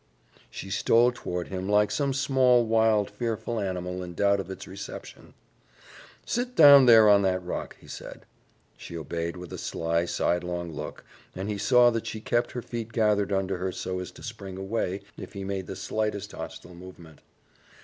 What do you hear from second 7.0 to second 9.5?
on that rock," he said. She obeyed